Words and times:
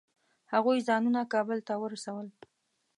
هغوی 0.53 0.85
ځانونه 0.87 1.21
کابل 1.33 1.59
ته 1.67 1.73
ورسول. 1.81 2.27